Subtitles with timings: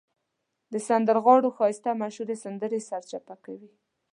[0.73, 3.71] د سندرغاړو ښایسته مشهورې سندرې سرچپه کوي.